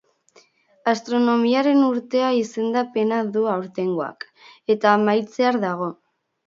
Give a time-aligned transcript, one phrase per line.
[0.91, 4.29] Astronomiaren urtea izendapena du aurtengoak
[4.77, 5.97] eta amaitzear dago.